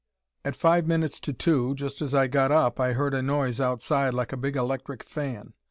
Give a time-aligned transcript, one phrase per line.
[0.43, 4.15] "At five minutes to two, just as I got up, I heard a noise outside
[4.15, 5.53] like a big electric fan.